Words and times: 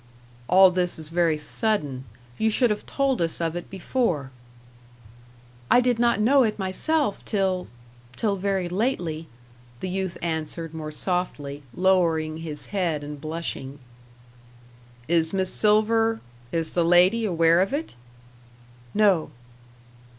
"All 0.47 0.71
this 0.71 0.97
is 0.97 1.09
very 1.09 1.37
sudden. 1.37 2.05
You 2.39 2.49
should 2.49 2.71
have 2.71 2.87
told 2.87 3.21
us 3.21 3.39
of 3.39 3.55
it 3.55 3.69
before." 3.69 4.31
"I 5.69 5.79
did 5.79 5.99
not 5.99 6.19
know 6.19 6.41
it 6.41 6.57
myself 6.57 7.23
till 7.23 7.67
till 8.15 8.35
very 8.35 8.67
lately," 8.67 9.27
the 9.79 9.89
youth 9.89 10.17
answered 10.23 10.73
more 10.73 10.89
softly, 10.89 11.61
lowering 11.71 12.37
his 12.37 12.65
head 12.73 13.03
and 13.03 13.21
blushing. 13.21 13.77
"Is 15.07 15.33
Miss 15.33 15.53
Silver 15.53 16.19
is 16.51 16.71
the 16.73 16.83
lady 16.83 17.23
aware 17.23 17.61
of 17.61 17.71
it?" 17.71 17.93
"No." 18.95 19.29